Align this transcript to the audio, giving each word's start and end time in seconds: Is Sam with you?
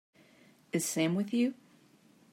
Is 0.71 0.83
Sam 0.83 1.13
with 1.13 1.31
you? 1.31 1.53